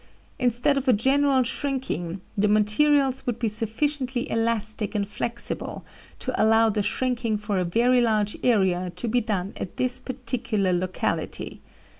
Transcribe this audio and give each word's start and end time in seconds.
Instead 0.39 0.77
of 0.79 0.87
a 0.87 0.93
general 0.93 1.43
shrinking, 1.43 2.21
the 2.35 2.47
materials 2.47 3.27
would 3.27 3.37
be 3.37 3.47
sufficiently 3.47 4.27
elastic 4.31 4.95
and 4.95 5.07
flexible 5.07 5.85
to 6.17 6.33
allow 6.41 6.69
the 6.71 6.81
shrinking 6.81 7.37
for 7.37 7.59
a 7.59 7.63
very 7.63 8.01
large 8.01 8.35
area 8.41 8.91
to 8.95 9.07
be 9.07 9.21
done 9.21 9.53
at 9.57 9.77
this 9.77 9.99
particular 9.99 10.73
locality. 10.73 11.61